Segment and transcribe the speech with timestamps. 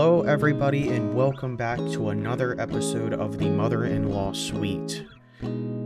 [0.00, 5.04] Hello, everybody, and welcome back to another episode of the Mother in Law Suite.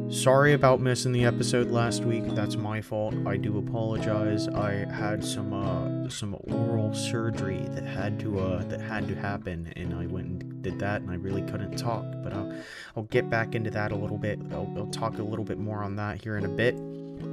[0.08, 2.24] Sorry about missing the episode last week.
[2.28, 3.16] That's my fault.
[3.26, 4.46] I do apologize.
[4.46, 9.72] I had some uh some oral surgery that had to uh that had to happen,
[9.74, 12.04] and I went and did that, and I really couldn't talk.
[12.22, 12.52] But I'll
[12.96, 14.38] I'll get back into that a little bit.
[14.52, 16.76] I'll, I'll talk a little bit more on that here in a bit.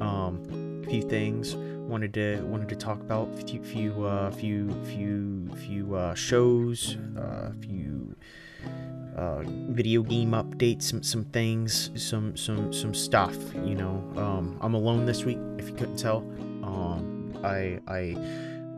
[0.01, 1.53] Um, a few things
[1.91, 6.97] wanted to wanted to talk about a few few uh, few few few uh, shows,
[7.17, 8.15] a uh, few
[9.17, 13.35] uh, video game updates, some some things, some some some stuff.
[13.65, 15.39] You know, um, I'm alone this week.
[15.57, 16.19] If you couldn't tell,
[16.63, 18.15] um, I I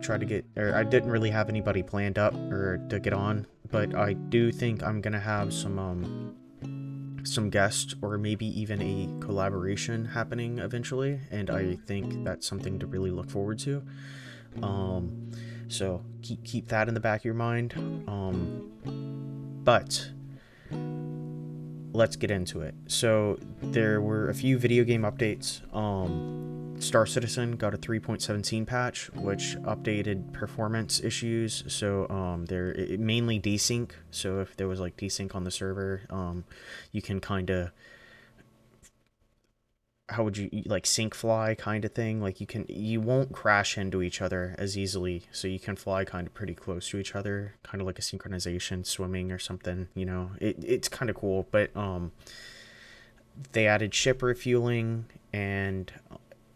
[0.02, 3.46] tried to get or I didn't really have anybody planned up or to get on,
[3.70, 6.36] but I do think I'm gonna have some um
[7.24, 12.86] some guests or maybe even a collaboration happening eventually and i think that's something to
[12.86, 13.82] really look forward to.
[14.62, 15.32] Um
[15.68, 17.74] so keep keep that in the back of your mind.
[18.08, 18.70] Um
[19.64, 20.12] but
[21.94, 27.56] let's get into it so there were a few video game updates um Star Citizen
[27.56, 31.64] got a 3.17 patch, which updated performance issues.
[31.68, 33.92] So um, they're mainly desync.
[34.12, 36.44] So if there was like desync on the server, um,
[36.92, 37.72] you can kind of
[40.14, 42.22] how would you like sync fly kind of thing?
[42.22, 46.06] Like you can you won't crash into each other as easily so you can fly
[46.06, 49.88] kind of pretty close to each other kind of like a synchronization swimming or something
[49.94, 50.32] you know?
[50.40, 52.12] It, it's kind of cool but um
[53.52, 55.92] they added ship refueling and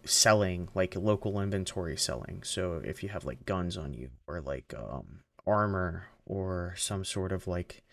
[0.06, 2.42] selling like local inventory selling.
[2.44, 7.32] So if you have like guns on you or like um, armor or some sort
[7.32, 7.84] of like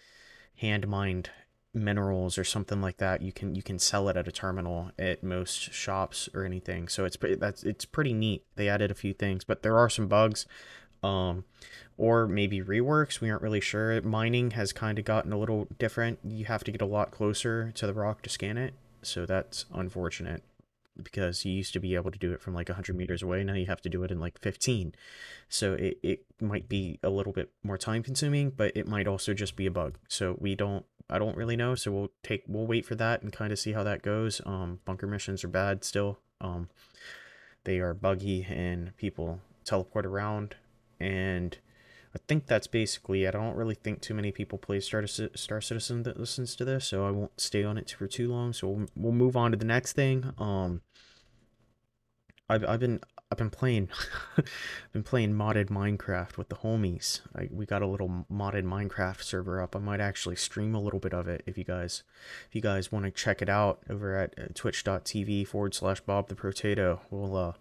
[0.56, 1.30] hand mined
[1.74, 5.22] minerals or something like that you can you can sell it at a terminal at
[5.22, 6.88] most shops or anything.
[6.88, 8.44] So it's that's it's pretty neat.
[8.56, 10.46] They added a few things but there are some bugs
[11.02, 11.44] um
[11.96, 13.20] or maybe reworks.
[13.20, 14.00] We aren't really sure.
[14.02, 16.18] Mining has kind of gotten a little different.
[16.24, 18.74] You have to get a lot closer to the rock to scan it.
[19.02, 20.42] So that's unfortunate
[21.02, 23.42] because you used to be able to do it from like 100 meters away.
[23.42, 24.94] Now you have to do it in like 15
[25.48, 29.34] so it, it might be a little bit more time consuming but it might also
[29.34, 29.98] just be a bug.
[30.08, 33.32] So we don't i don't really know so we'll take we'll wait for that and
[33.32, 36.68] kind of see how that goes um bunker missions are bad still um
[37.64, 40.56] they are buggy and people teleport around
[41.00, 41.58] and
[42.14, 43.26] I think that's basically.
[43.26, 46.86] I don't really think too many people play Star, Star Citizen that listens to this,
[46.86, 48.52] so I won't stay on it for too long.
[48.52, 50.32] So we'll, we'll move on to the next thing.
[50.38, 50.82] Um,
[52.48, 53.00] I've, I've been
[53.34, 53.88] I've been playing
[54.92, 57.20] been playing modded Minecraft with the homies.
[57.34, 59.74] I, we got a little modded Minecraft server up.
[59.74, 62.04] I might actually stream a little bit of it if you guys
[62.48, 66.28] if you guys want to check it out over at uh, twitch.tv forward slash Bob
[66.28, 67.00] the Potato.
[67.10, 67.52] We'll uh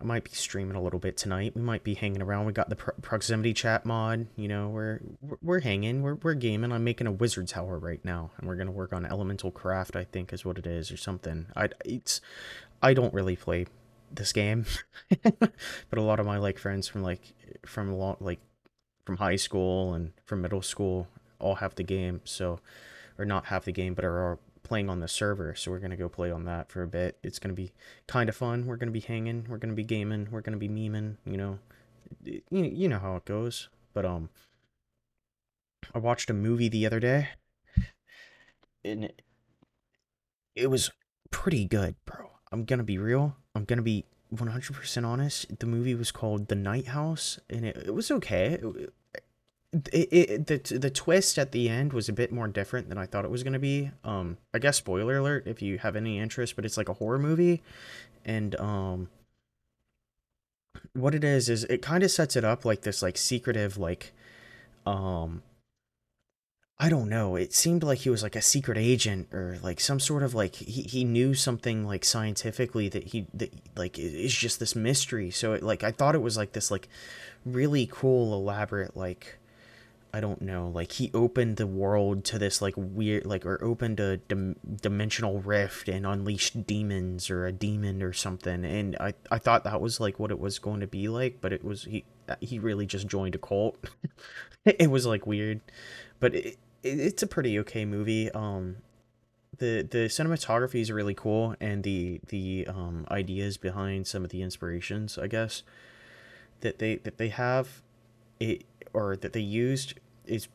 [0.00, 1.56] I might be streaming a little bit tonight.
[1.56, 2.46] We might be hanging around.
[2.46, 4.28] We got the pro- proximity chat mod.
[4.36, 5.00] You know, we're
[5.42, 6.02] we're hanging.
[6.02, 6.70] We're we're gaming.
[6.70, 9.96] I'm making a wizard tower right now, and we're gonna work on elemental craft.
[9.96, 11.46] I think is what it is, or something.
[11.56, 12.20] I it's
[12.80, 13.66] I don't really play
[14.16, 14.66] this game,
[15.22, 17.34] but a lot of my like friends from like
[17.66, 18.40] from long like
[19.04, 21.08] from high school and from middle school
[21.38, 22.20] all have the game.
[22.24, 22.60] So,
[23.18, 26.08] or not have the game, but are playing on the server, so we're gonna go
[26.08, 27.18] play on that for a bit.
[27.22, 27.72] It's gonna be
[28.06, 28.66] kind of fun.
[28.66, 29.46] We're gonna be hanging.
[29.48, 30.28] We're gonna be gaming.
[30.30, 31.16] We're gonna be memeing.
[31.26, 31.58] You know,
[32.24, 33.68] you you know how it goes.
[33.92, 34.30] But um,
[35.94, 37.28] I watched a movie the other day,
[38.84, 39.22] and it,
[40.54, 40.90] it was
[41.30, 42.31] pretty good, bro.
[42.52, 43.34] I'm gonna be real.
[43.54, 44.04] I'm gonna be
[44.34, 45.58] 100% honest.
[45.58, 48.58] The movie was called The Night House, and it, it was okay.
[49.72, 52.98] It, it, it the the twist at the end was a bit more different than
[52.98, 53.90] I thought it was gonna be.
[54.04, 57.18] Um, I guess spoiler alert if you have any interest, but it's like a horror
[57.18, 57.62] movie,
[58.24, 59.08] and um,
[60.92, 64.12] what it is is it kind of sets it up like this like secretive like,
[64.84, 65.42] um,
[66.78, 67.36] I don't know.
[67.36, 70.56] It seemed like he was like a secret agent or like some sort of like
[70.56, 75.30] he, he knew something like scientifically that he that like is just this mystery.
[75.30, 76.88] So it like I thought it was like this like
[77.44, 79.38] really cool elaborate like
[80.14, 83.98] I don't know, like he opened the world to this like weird, like or opened
[84.00, 88.64] a dim- dimensional rift and unleashed demons or a demon or something.
[88.64, 91.52] And I I thought that was like what it was going to be like, but
[91.52, 92.04] it was he
[92.40, 93.76] he really just joined a cult.
[94.78, 95.60] it was like weird,
[96.20, 98.30] but it, it, it's a pretty okay movie.
[98.30, 98.76] Um,
[99.58, 104.42] the the cinematography is really cool, and the the um ideas behind some of the
[104.42, 105.62] inspirations, I guess,
[106.60, 107.82] that they that they have
[108.40, 109.94] it or that they used
[110.26, 110.48] is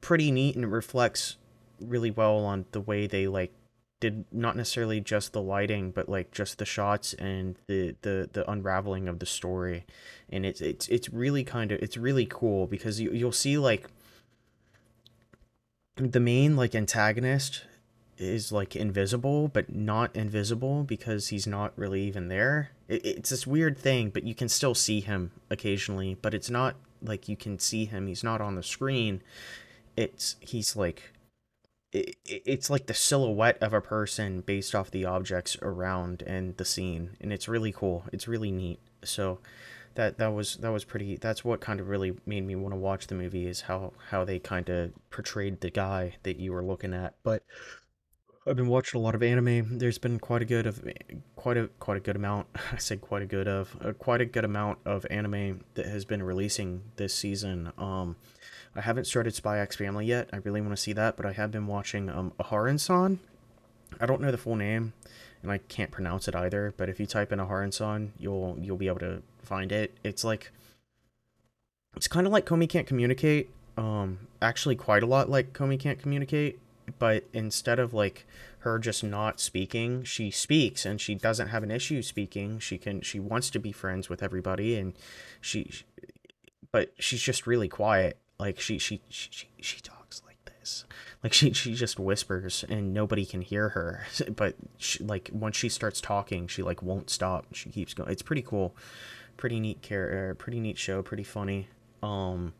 [0.00, 1.36] pretty neat and it reflects
[1.80, 3.52] really well on the way they like
[4.00, 8.48] did not necessarily just the lighting but like just the shots and the the the
[8.50, 9.84] unraveling of the story
[10.30, 13.88] and it's it's it's really kind of it's really cool because you, you'll see like
[15.96, 17.64] the main like antagonist
[18.18, 22.70] is like invisible, but not invisible because he's not really even there.
[22.88, 26.76] It, it's this weird thing, but you can still see him occasionally, but it's not
[27.02, 28.06] like you can see him.
[28.06, 29.22] He's not on the screen.
[29.96, 31.12] It's he's like
[31.92, 37.16] it's like the silhouette of a person based off the objects around and the scene,
[37.20, 38.04] and it's really cool.
[38.12, 38.78] It's really neat.
[39.04, 39.38] So
[39.94, 41.16] that that was that was pretty.
[41.16, 44.24] That's what kind of really made me want to watch the movie is how how
[44.24, 47.42] they kind of portrayed the guy that you were looking at, but
[48.48, 49.78] I've been watching a lot of anime.
[49.78, 50.82] There's been quite a good of
[51.36, 52.46] quite a quite a good amount.
[52.72, 56.04] I said quite a good of uh, quite a good amount of anime that has
[56.04, 57.72] been releasing this season.
[57.76, 58.16] Um,
[58.74, 60.30] I haven't started Spy X Family yet.
[60.32, 63.18] I really want to see that, but I have been watching um Aharen-san.
[64.00, 64.94] I don't know the full name,
[65.42, 66.72] and I can't pronounce it either.
[66.76, 69.96] But if you type in Aharen-san, you'll you'll be able to find it.
[70.02, 70.52] It's like
[71.96, 73.50] it's kind of like Komi can't communicate.
[73.76, 76.58] Um, actually, quite a lot like Komi can't communicate
[76.98, 78.26] but instead of like
[78.60, 82.58] her just not speaking she speaks and she doesn't have an issue speaking.
[82.58, 84.94] She can she wants to be friends with everybody and
[85.40, 85.70] she
[86.72, 88.18] but she's just really quiet.
[88.38, 90.84] Like she she she, she talks like this.
[91.22, 94.06] Like she she just whispers and nobody can hear her.
[94.34, 97.46] But she, like once she starts talking she like won't stop.
[97.54, 98.76] She keeps going it's pretty cool.
[99.36, 101.68] Pretty neat care pretty neat show pretty funny.
[102.02, 102.54] Um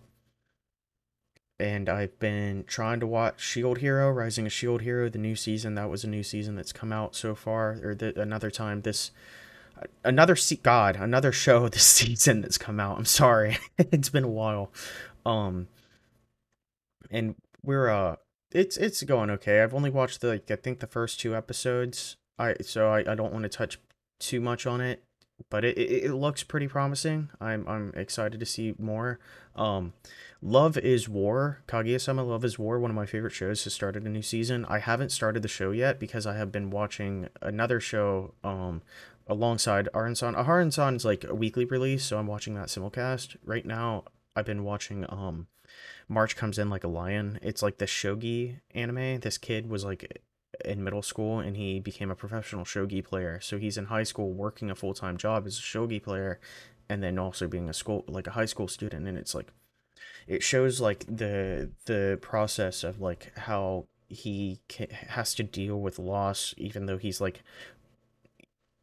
[1.60, 5.74] and I've been trying to watch Shield Hero, Rising of Shield Hero, the new season.
[5.74, 9.10] That was a new season that's come out so far, or the, another time this,
[10.04, 12.98] another se- God, another show this season that's come out.
[12.98, 14.70] I'm sorry, it's been a while,
[15.26, 15.68] um,
[17.10, 17.34] and
[17.64, 18.16] we're uh,
[18.52, 19.60] it's it's going okay.
[19.60, 22.16] I've only watched the like, I think the first two episodes.
[22.38, 23.80] I so I, I don't want to touch
[24.20, 25.02] too much on it,
[25.50, 27.30] but it, it, it looks pretty promising.
[27.40, 29.18] I'm I'm excited to see more.
[29.56, 29.92] Um
[30.40, 34.08] Love is War, Kaguya-sama Love is War, one of my favorite shows, has started a
[34.08, 34.64] new season.
[34.66, 38.82] I haven't started the show yet because I have been watching another show um
[39.26, 40.34] alongside Aharen-san.
[40.34, 43.36] Aharen-san is like a weekly release, so I'm watching that simulcast.
[43.44, 44.04] Right now,
[44.36, 45.48] I've been watching um
[46.08, 47.40] March Comes In Like a Lion.
[47.42, 49.18] It's like the shogi anime.
[49.20, 50.22] This kid was like
[50.64, 53.40] in middle school and he became a professional shogi player.
[53.40, 56.40] So he's in high school working a full-time job as a shogi player
[56.88, 59.52] and then also being a school like a high school student and it's like
[60.28, 64.60] it shows like the the process of like how he
[65.08, 67.42] has to deal with loss even though he's like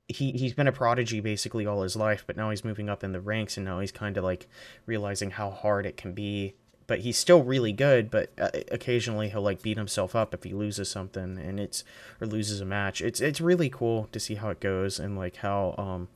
[0.07, 3.11] he he's been a prodigy basically all his life but now he's moving up in
[3.11, 4.47] the ranks and now he's kind of like
[4.85, 6.55] realizing how hard it can be.
[6.87, 10.53] But he's still really good but uh, occasionally he'll like beat himself up if he
[10.53, 11.83] loses something and it's
[12.21, 13.01] or loses a match.
[13.01, 16.07] It's it's really cool to see how it goes and like how um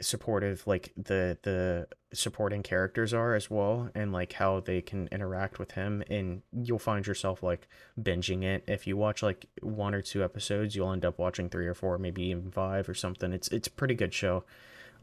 [0.00, 5.58] supportive like the the supporting characters are as well and like how they can interact
[5.58, 7.66] with him and you'll find yourself like
[8.00, 8.62] binging it.
[8.66, 11.96] If you watch like one or two episodes you'll end up watching three or four
[11.98, 13.32] maybe even five or something.
[13.32, 14.44] It's it's a pretty good show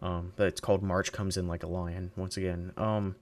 [0.01, 2.71] um but it's called march comes in like a lion once again.
[2.77, 3.15] Um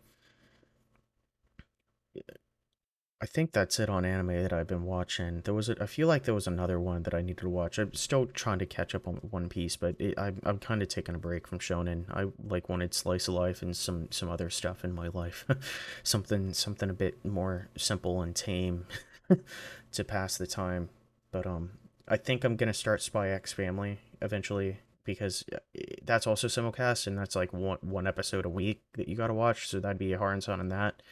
[3.21, 5.41] I think that's it on anime that I've been watching.
[5.41, 7.77] There was a, I feel like there was another one that I needed to watch.
[7.77, 10.87] I'm still trying to catch up on One Piece, but it, I, I'm kind of
[10.87, 12.05] taking a break from shonen.
[12.09, 15.45] I like wanted slice of life and some some other stuff in my life,
[16.03, 18.87] something something a bit more simple and tame
[19.91, 20.89] to pass the time.
[21.29, 21.73] But um,
[22.07, 25.59] I think I'm gonna start Spy X Family eventually because uh,
[26.03, 29.67] that's also simulcast and that's like one one episode a week that you gotta watch.
[29.67, 31.03] So that'd be a hard on that.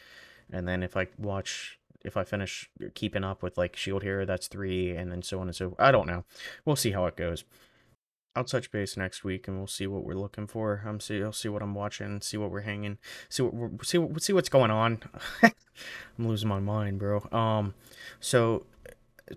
[0.52, 4.48] And then if I watch if I finish keeping up with like Shield Hero, that's
[4.48, 5.76] three, and then so on and so.
[5.78, 6.24] I don't know.
[6.64, 7.44] We'll see how it goes.
[8.36, 10.82] I'll touch base next week, and we'll see what we're looking for.
[10.86, 11.22] I'm see.
[11.22, 12.20] I'll see what I'm watching.
[12.20, 12.98] See what we're hanging.
[13.28, 15.00] See what we're, see what, see what's going on.
[15.42, 17.26] I'm losing my mind, bro.
[17.32, 17.74] Um,
[18.20, 18.66] so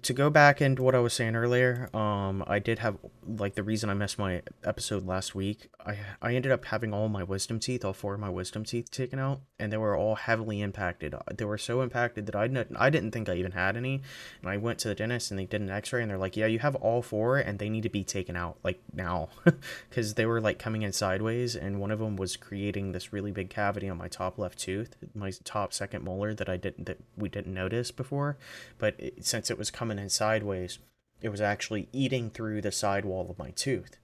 [0.01, 3.63] to go back into what I was saying earlier, um, I did have like the
[3.63, 5.69] reason I missed my episode last week.
[5.85, 8.91] I I ended up having all my wisdom teeth, all four of my wisdom teeth
[8.91, 11.15] taken out, and they were all heavily impacted.
[11.31, 14.01] They were so impacted that I didn't I didn't think I even had any.
[14.41, 16.47] And I went to the dentist and they did an X-ray, and they're like, "Yeah,
[16.47, 19.29] you have all four, and they need to be taken out like now,"
[19.89, 23.31] because they were like coming in sideways, and one of them was creating this really
[23.31, 26.97] big cavity on my top left tooth, my top second molar that I didn't that
[27.15, 28.37] we didn't notice before,
[28.77, 30.79] but it, since it was coming coming in sideways,
[31.21, 33.97] it was actually eating through the sidewall of my tooth.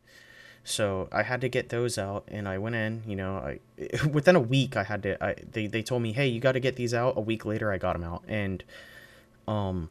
[0.63, 3.03] So I had to get those out, and I went in.
[3.07, 3.59] You know, I
[4.11, 5.23] within a week I had to.
[5.23, 7.17] I they they told me, hey, you got to get these out.
[7.17, 8.63] A week later, I got them out, and
[9.47, 9.89] um,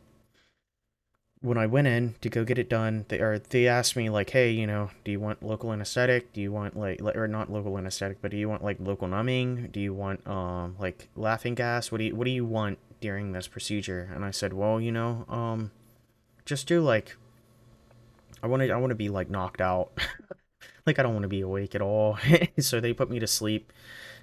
[1.41, 4.31] when I went in to go get it done, they or they asked me like,
[4.31, 6.33] "Hey, you know, do you want local anesthetic?
[6.33, 9.69] Do you want like or not local anesthetic, but do you want like local numbing?
[9.73, 11.93] Do you want um like laughing gas?
[11.93, 14.93] What do you what do you want during this procedure and I said, "Well, you
[14.93, 15.71] know, um
[16.45, 17.17] just do like
[18.43, 19.93] I want to I want to be like knocked out.
[20.89, 22.19] like I don't want to be awake at all."
[22.59, 23.73] so they put me to sleep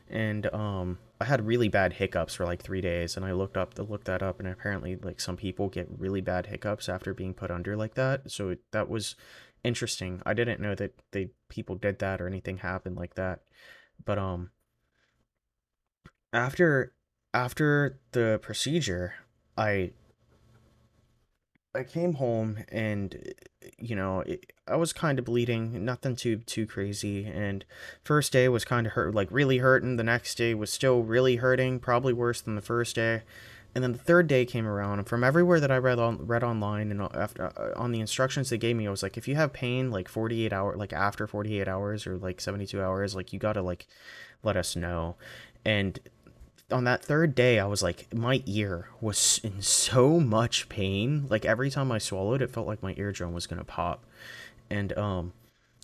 [0.10, 3.77] and um I had really bad hiccups for like 3 days and I looked up
[3.77, 7.51] looked that up and apparently like some people get really bad hiccups after being put
[7.51, 8.29] under like that.
[8.29, 9.15] So that was
[9.63, 10.22] interesting.
[10.25, 13.41] I didn't know that they people did that or anything happened like that.
[14.03, 14.51] But um
[16.34, 16.93] after
[17.34, 19.15] after the procedure,
[19.57, 19.91] I
[21.75, 23.34] I came home and
[23.77, 27.65] you know, it, I was kind of bleeding, nothing too too crazy and
[28.03, 31.38] first day was kind of hurt like really hurting, the next day was still really
[31.38, 33.24] hurting, probably worse than the first day.
[33.74, 36.44] And then the third day came around, and from everywhere that I read on read
[36.44, 39.36] online and after uh, on the instructions they gave me, I was like, if you
[39.36, 43.39] have pain like 48 hour like after 48 hours or like 72 hours, like you
[43.39, 43.86] gotta like
[44.44, 45.17] let us know.
[45.65, 46.00] And
[46.72, 51.27] on that third day, I was like, my ear was in so much pain.
[51.29, 54.03] Like every time I swallowed, it felt like my eardrum was gonna pop.
[54.69, 55.34] And um,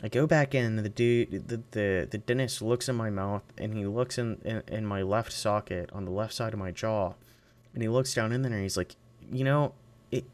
[0.04, 0.78] I go back in.
[0.78, 4.64] The dude, the the, the dentist looks in my mouth, and he looks in, in
[4.68, 7.14] in my left socket on the left side of my jaw,
[7.74, 8.96] and he looks down in there, and he's like,
[9.32, 9.74] you know,
[10.12, 10.26] it.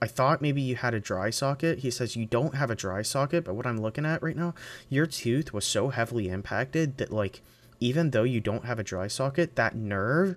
[0.00, 1.80] I thought maybe you had a dry socket.
[1.80, 4.54] He says you don't have a dry socket, but what I'm looking at right now,
[4.88, 7.40] your tooth was so heavily impacted that like
[7.82, 10.36] even though you don't have a dry socket, that nerve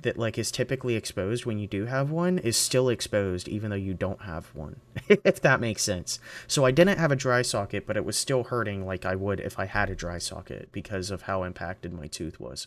[0.00, 3.76] that like is typically exposed when you do have one is still exposed even though
[3.76, 6.18] you don't have one if that makes sense.
[6.48, 9.38] So i didn't have a dry socket but it was still hurting like i would
[9.38, 12.66] if i had a dry socket because of how impacted my tooth was.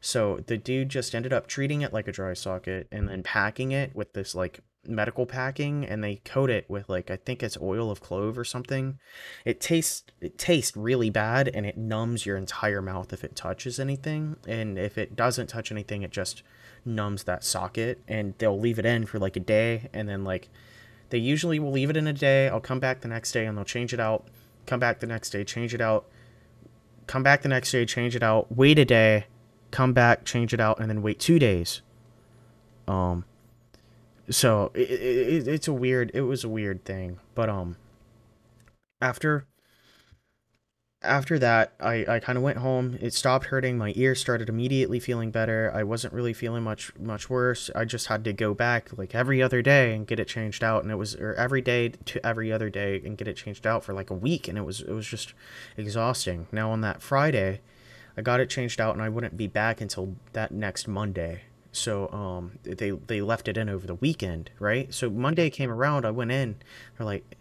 [0.00, 3.72] So the dude just ended up treating it like a dry socket and then packing
[3.72, 7.58] it with this like medical packing and they coat it with like I think it's
[7.60, 8.98] oil of clove or something.
[9.44, 13.78] It tastes it tastes really bad and it numbs your entire mouth if it touches
[13.78, 16.42] anything and if it doesn't touch anything it just
[16.84, 20.48] numbs that socket and they'll leave it in for like a day and then like
[21.10, 22.48] they usually will leave it in a day.
[22.48, 24.28] I'll come back the next day and they'll change it out.
[24.66, 26.06] Come back the next day, change it out.
[27.06, 28.54] Come back the next day, change it out.
[28.54, 29.26] Wait a day,
[29.72, 31.82] come back, change it out and then wait 2 days.
[32.88, 33.24] Um
[34.30, 37.76] so it, it, it's a weird it was a weird thing but um
[39.00, 39.46] after
[41.02, 42.98] after that i i kind of went home.
[43.00, 43.78] It stopped hurting.
[43.78, 45.72] My ear started immediately feeling better.
[45.74, 47.70] I wasn't really feeling much much worse.
[47.74, 50.82] I just had to go back like every other day and get it changed out
[50.82, 53.82] and it was or every day to every other day and get it changed out
[53.82, 55.32] for like a week and it was it was just
[55.76, 56.46] exhausting.
[56.52, 57.60] Now on that friday
[58.16, 62.08] i got it changed out and i wouldn't be back until that next monday so
[62.10, 64.92] um, they they left it in over the weekend, right?
[64.92, 66.56] So Monday came around, I went in.
[66.96, 67.36] They're like,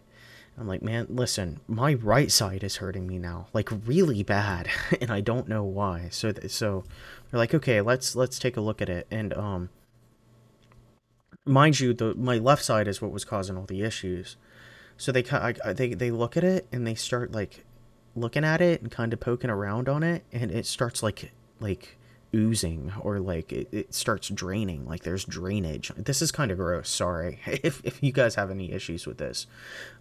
[0.58, 4.70] I'm like, man, listen, my right side is hurting me now, like really bad,
[5.02, 6.10] and I don't know why.
[6.12, 6.84] So so
[7.32, 9.08] they're like, okay, let's let's take a look at it.
[9.10, 9.70] And um,
[11.46, 14.36] mind you, the my left side is what was causing all the issues.
[14.98, 17.66] So they I, they they look at it and they start like
[18.16, 21.98] looking at it and kind of poking around on it, and it starts like like
[22.34, 25.92] oozing or like it, it starts draining like there's drainage.
[25.96, 29.48] This is kind of gross sorry if, if you guys have any issues with this.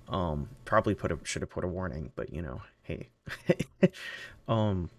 [0.09, 3.09] Um probably put a should have put a warning but you know hey.
[4.49, 4.91] Um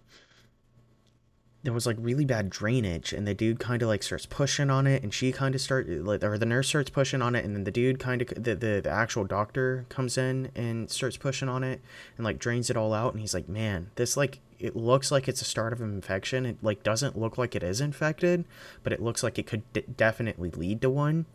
[1.62, 4.86] there was like really bad drainage and the dude kind of like starts pushing on
[4.86, 7.54] it and she kind of start like or the nurse starts pushing on it and
[7.54, 11.48] then the dude kind of the, the the actual doctor comes in and starts pushing
[11.48, 11.80] on it
[12.16, 15.28] and like drains it all out and he's like man this like it looks like
[15.28, 16.46] it's a start of an infection.
[16.46, 18.44] It like doesn't look like it is infected
[18.82, 21.26] but it looks like it could d- definitely lead to one.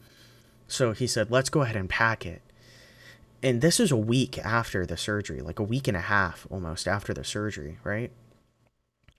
[0.68, 2.42] So he said let's go ahead and pack it.
[3.44, 6.88] And this is a week after the surgery like a week and a half almost
[6.88, 8.12] after the surgery right?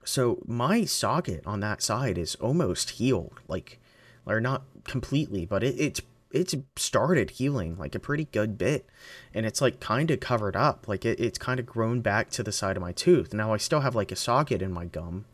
[0.06, 3.80] So my socket on that side is almost healed, like,
[4.24, 6.00] or not completely, but it, it's
[6.36, 8.86] it's started healing like a pretty good bit.
[9.34, 12.42] And it's like kind of covered up like it, it's kind of grown back to
[12.42, 13.32] the side of my tooth.
[13.32, 15.24] Now i still have like a socket in my gum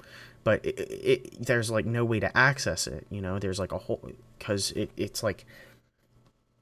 [0.44, 3.38] but it, it there's like no way to access it you know?
[3.38, 5.44] There's like a hole because it, it's like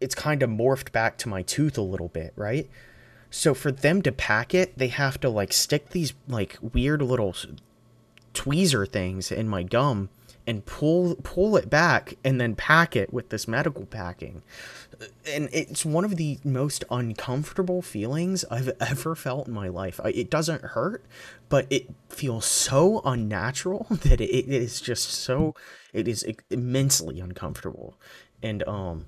[0.00, 2.68] it's kind of morphed back to my tooth a little bit right?
[3.30, 7.34] So for them to pack it they have to like stick these like weird little
[8.34, 10.08] tweezer things in my gum
[10.46, 14.42] and pull pull it back and then pack it with this medical packing.
[15.26, 20.00] And it's one of the most uncomfortable feelings I've ever felt in my life.
[20.04, 21.04] It doesn't hurt,
[21.48, 25.54] but it feels so unnatural that it is just so
[25.92, 27.94] it is immensely uncomfortable.
[28.42, 29.06] And um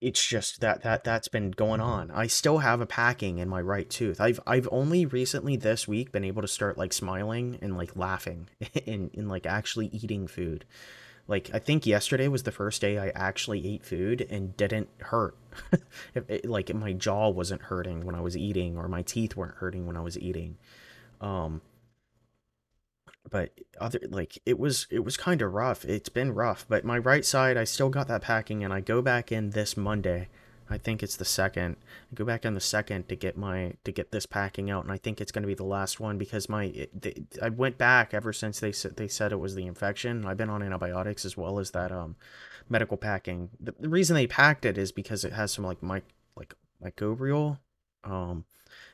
[0.00, 2.10] it's just that that that's been going on.
[2.10, 4.20] I still have a packing in my right tooth.
[4.20, 8.48] I've I've only recently this week been able to start like smiling and like laughing
[8.86, 10.64] and, and like actually eating food.
[11.26, 15.36] Like I think yesterday was the first day I actually ate food and didn't hurt.
[16.14, 19.86] it, like my jaw wasn't hurting when I was eating, or my teeth weren't hurting
[19.86, 20.56] when I was eating.
[21.20, 21.60] Um,
[23.30, 25.84] but other like it was it was kind of rough.
[25.84, 29.02] It's been rough, but my right side I still got that packing, and I go
[29.02, 30.28] back in this Monday
[30.70, 31.76] I think it's the second.
[32.12, 34.92] I go back on the second to get my to get this packing out, and
[34.92, 37.78] I think it's going to be the last one because my it, they, I went
[37.78, 40.26] back ever since they said they said it was the infection.
[40.26, 42.16] I've been on antibiotics as well as that um
[42.68, 43.50] medical packing.
[43.60, 46.02] The, the reason they packed it is because it has some like my
[46.36, 46.54] like
[46.84, 47.58] microbial
[48.04, 48.44] um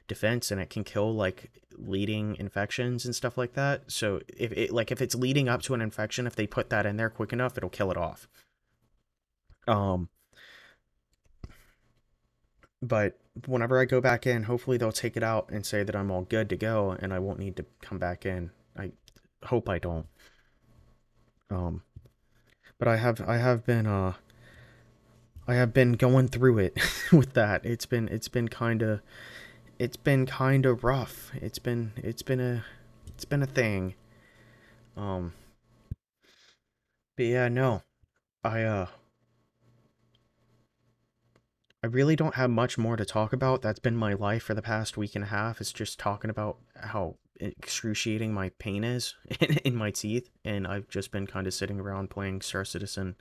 [0.07, 3.91] defense and it can kill like leading infections and stuff like that.
[3.91, 6.87] So if it like if it's leading up to an infection, if they put that
[6.87, 8.29] in there quick enough, it'll kill it off.
[9.67, 10.09] Um
[12.83, 16.11] but whenever I go back in, hopefully they'll take it out and say that I'm
[16.11, 18.51] all good to go and I won't need to come back in.
[18.77, 18.93] I
[19.45, 20.07] hope I don't.
[21.51, 21.83] Um
[22.79, 24.15] but I have I have been uh
[25.47, 26.79] I have been going through it
[27.13, 27.65] with that.
[27.65, 29.01] It's been it's been kind of
[29.79, 31.31] it's been kind of rough.
[31.35, 32.65] It's been it's been a
[33.09, 33.95] it's been a thing.
[34.97, 35.33] Um
[37.17, 37.83] but yeah, no.
[38.43, 38.87] I uh
[41.83, 43.61] I really don't have much more to talk about.
[43.61, 45.61] That's been my life for the past week and a half.
[45.61, 49.15] It's just talking about how excruciating my pain is
[49.65, 50.31] in, my teeth.
[50.47, 53.17] And I've just been kind of sitting around playing Star Citizen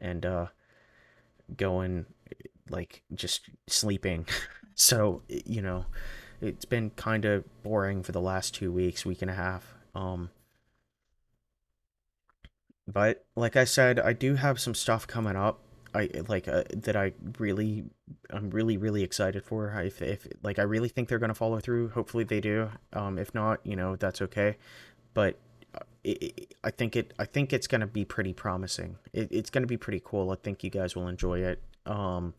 [0.00, 0.46] and uh,
[1.56, 2.06] going,
[2.68, 4.26] like, just sleeping.
[4.74, 5.86] so, you know,
[6.40, 9.74] it's been kind of boring for the last two weeks, week and a half.
[9.94, 10.30] Um,
[12.86, 15.60] but like I said, I do have some stuff coming up.
[15.94, 17.84] I like uh, that I really
[18.30, 19.70] I'm really really excited for.
[19.80, 21.90] If if like I really think they're to follow through.
[21.90, 22.70] Hopefully they do.
[22.92, 24.56] Um if not you know that's okay.
[25.14, 25.38] But
[25.74, 28.96] uh, it, it, I think it I think it's to be pretty promising.
[29.12, 30.32] It, it's to be pretty cool.
[30.32, 31.62] I think you guys will enjoy it.
[31.86, 32.34] Um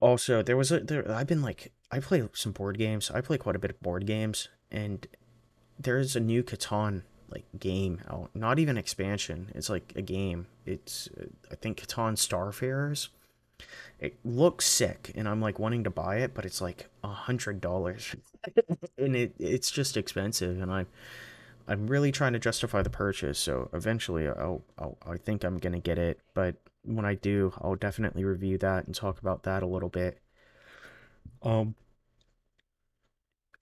[0.00, 3.38] also there was a there I've been like I play some board games I play
[3.38, 5.06] quite a bit of board games and
[5.78, 8.30] there's a new Catan like game out.
[8.34, 9.50] Not even expansion.
[9.54, 10.46] It's like a game.
[10.66, 11.08] It's
[11.50, 13.08] I think Catan Starfarers.
[13.98, 17.60] It looks sick, and I'm like wanting to buy it, but it's like a hundred
[17.60, 18.16] dollars,
[18.98, 20.86] and it it's just expensive, and i'm
[21.68, 25.78] I'm really trying to justify the purchase, so eventually I'll, I'll I think I'm gonna
[25.78, 26.18] get it.
[26.32, 30.20] But when I do, I'll definitely review that and talk about that a little bit.
[31.42, 31.74] Um,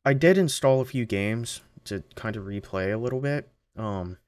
[0.05, 3.51] I did install a few games to kind of replay a little bit.
[3.77, 4.19] Um,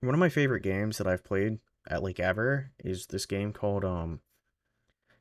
[0.00, 3.84] one of my favorite games that I've played at like ever is this game called
[3.84, 4.20] um,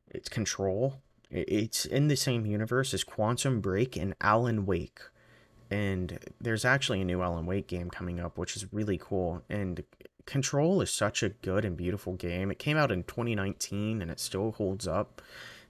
[0.07, 1.01] it's Control.
[1.29, 4.99] It's in the same universe as Quantum Break and Alan Wake.
[5.71, 9.41] And there's actually a new Alan Wake game coming up, which is really cool.
[9.49, 9.83] And
[10.25, 12.51] Control is such a good and beautiful game.
[12.51, 15.21] It came out in 2019 and it still holds up.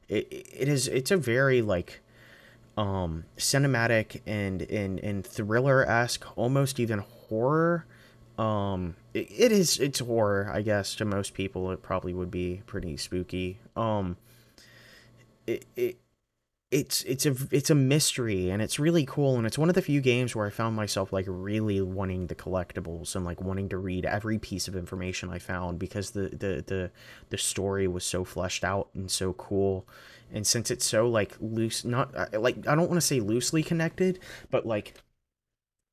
[0.08, 2.02] It it is it's a very like
[2.78, 7.86] um cinematic and and and thriller-esque, almost even horror.
[8.38, 10.96] Um, it, it is it's horror, I guess.
[10.96, 13.60] To most people, it probably would be pretty spooky.
[13.76, 14.18] Um,
[15.48, 15.98] it, it
[16.76, 19.82] it's it's a it's a mystery and it's really cool and it's one of the
[19.82, 23.78] few games where I found myself like really wanting the collectibles and like wanting to
[23.78, 26.92] read every piece of information I found because the the the
[27.30, 29.88] the story was so fleshed out and so cool.
[30.34, 33.64] And since it's so like loose not uh, like I don't want to say loosely
[33.64, 34.20] connected
[34.52, 34.96] but like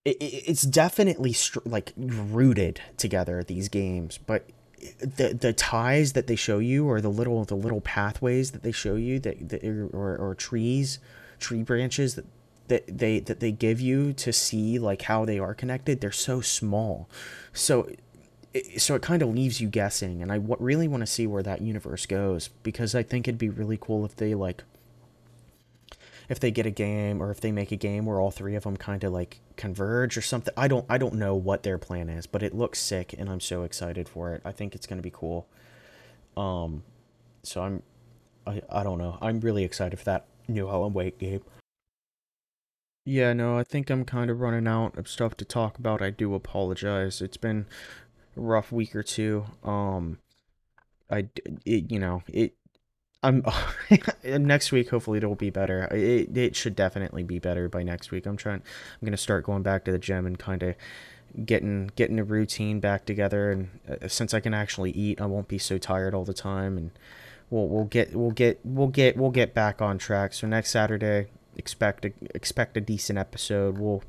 [0.04, 4.48] it, it's definitely like rooted together these games but
[5.00, 8.72] the the ties that they show you or the little the little pathways that they
[8.72, 10.98] show you that, that or, or trees
[11.38, 12.26] tree branches that
[12.68, 16.40] that they that they give you to see like how they are connected they're so
[16.40, 17.08] small.
[17.52, 17.88] So
[18.52, 21.26] it, so it kind of leaves you guessing and I w- really want to see
[21.26, 24.64] where that universe goes because I think it'd be really cool if they like
[26.32, 28.62] if they get a game or if they make a game where all three of
[28.62, 30.54] them kind of like converge or something.
[30.56, 33.38] I don't I don't know what their plan is, but it looks sick and I'm
[33.38, 34.40] so excited for it.
[34.42, 35.46] I think it's going to be cool.
[36.34, 36.84] Um
[37.42, 37.82] so I'm
[38.46, 39.18] I I don't know.
[39.20, 41.42] I'm really excited for that new Alan Wake game.
[43.04, 46.00] Yeah, no, I think I'm kind of running out of stuff to talk about.
[46.00, 47.20] I do apologize.
[47.20, 47.66] It's been
[48.38, 49.44] a rough week or two.
[49.62, 50.16] Um
[51.10, 51.28] I
[51.66, 52.54] it, you know, it
[53.22, 53.44] I'm
[54.24, 54.90] next week.
[54.90, 55.84] Hopefully, it'll be better.
[55.92, 58.26] It it should definitely be better by next week.
[58.26, 58.62] I'm trying.
[59.00, 60.74] I'm gonna start going back to the gym and kind of
[61.44, 63.50] getting getting a routine back together.
[63.50, 66.76] And uh, since I can actually eat, I won't be so tired all the time.
[66.76, 66.90] And
[67.50, 70.32] we'll we'll get we'll get we'll get we'll get back on track.
[70.32, 73.78] So next Saturday, expect a, expect a decent episode.
[73.78, 74.02] We'll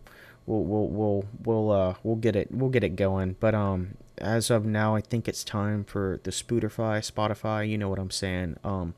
[0.46, 3.36] we'll we'll we'll we'll uh we'll get it we'll get it going.
[3.40, 7.68] But um, as of now, I think it's time for the Spotify, Spotify.
[7.68, 8.58] You know what I'm saying.
[8.64, 8.96] Um,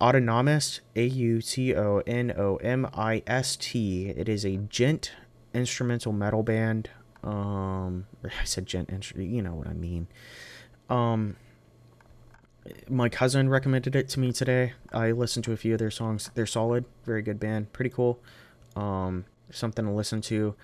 [0.00, 4.08] Autonomist, A U T O N O M I S T.
[4.08, 5.12] It is a djent
[5.54, 6.90] instrumental metal band.
[7.22, 9.30] Um, I said djent instrument.
[9.30, 10.08] You know what I mean.
[10.90, 11.36] Um,
[12.88, 14.72] my cousin recommended it to me today.
[14.92, 16.30] I listened to a few of their songs.
[16.34, 18.20] They're solid, very good band, pretty cool.
[18.76, 20.54] Um, something to listen to.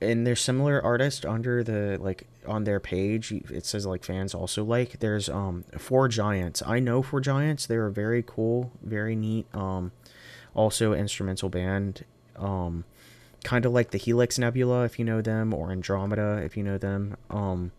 [0.00, 3.32] And there's similar artists under the like on their page.
[3.32, 5.00] It says like fans also like.
[5.00, 6.62] There's um Four Giants.
[6.64, 7.66] I know Four Giants.
[7.66, 9.46] They're a very cool, very neat.
[9.54, 9.92] Um,
[10.54, 12.04] also instrumental band.
[12.36, 12.84] Um,
[13.44, 16.78] kind of like the Helix Nebula if you know them, or Andromeda if you know
[16.78, 17.16] them.
[17.30, 17.72] Um,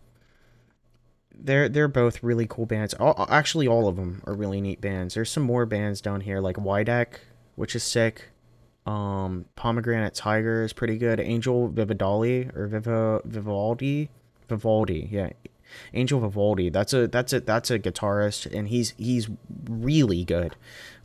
[1.42, 2.94] they're they're both really cool bands.
[2.94, 5.14] All, actually, all of them are really neat bands.
[5.14, 7.18] There's some more bands down here like Widek,
[7.56, 8.29] which is sick.
[8.86, 11.20] Um, Pomegranate Tiger is pretty good.
[11.20, 14.08] Angel Vivaldi or Viva Vivaldi,
[14.48, 15.30] Vivaldi, yeah,
[15.92, 16.70] Angel Vivaldi.
[16.70, 19.28] That's a that's a that's a guitarist, and he's he's
[19.68, 20.56] really good.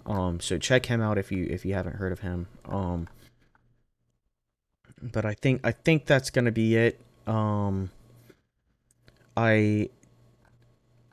[0.06, 2.48] Um, so check him out if you if you haven't heard of him.
[2.66, 3.08] Um,
[5.02, 7.00] but I think I think that's gonna be it.
[7.28, 7.92] Um,
[9.36, 9.90] I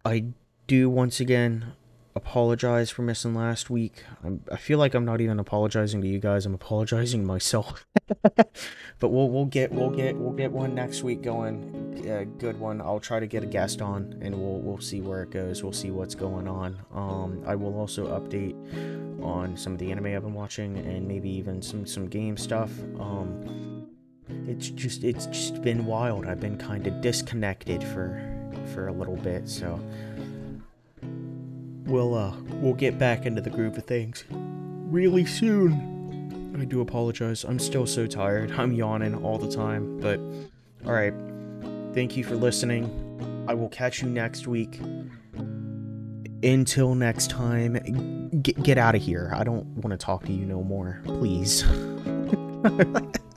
[0.04, 0.24] I
[0.66, 1.72] do once again
[2.14, 4.04] apologize for missing last week.
[4.22, 6.46] I'm, I feel like I'm not even apologizing to you guys.
[6.46, 7.86] I'm apologizing myself.
[8.22, 12.02] but we'll we'll get we'll get we'll get one next week going.
[12.06, 12.80] A good one.
[12.80, 15.62] I'll try to get a guest on, and we'll we'll see where it goes.
[15.62, 16.78] We'll see what's going on.
[16.94, 18.54] Um, I will also update
[19.22, 22.70] on some of the anime I've been watching, and maybe even some some game stuff.
[22.98, 23.86] Um,
[24.46, 26.26] it's just it's just been wild.
[26.26, 28.20] I've been kind of disconnected for
[28.74, 29.80] for a little bit, so
[31.86, 34.24] we'll uh we'll get back into the groove of things
[34.92, 36.56] really soon.
[36.60, 37.44] I do apologize.
[37.44, 38.52] I'm still so tired.
[38.52, 40.20] I'm yawning all the time, but
[40.86, 41.14] all right.
[41.94, 43.44] Thank you for listening.
[43.48, 44.78] I will catch you next week.
[46.42, 49.32] Until next time, get, get out of here.
[49.34, 51.00] I don't want to talk to you no more.
[51.04, 51.64] Please.